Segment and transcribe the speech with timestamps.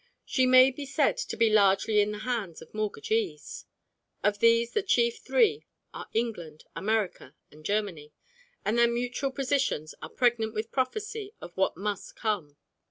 [0.25, 3.65] She may be said to be largely in the hands of mortgagees.
[4.23, 8.11] Of these the chief three are England, America, and Germany;
[8.65, 12.57] and their mutual positions are pregnant with prophecy of what must come.